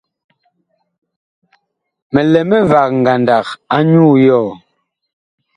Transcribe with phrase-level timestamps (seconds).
[2.11, 4.49] Mi lɛ mivag ngandag anyuu yɔɔ.